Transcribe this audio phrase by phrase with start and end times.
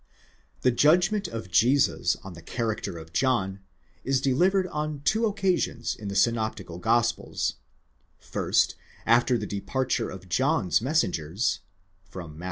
[0.33, 3.59] * The judgment of Jesus on the character of John
[4.03, 7.57] is delivered on two occasions in the synoptical gospels;
[8.17, 8.73] first
[9.05, 11.59] after the departure of John's mes sengers
[12.15, 12.39] (Matt.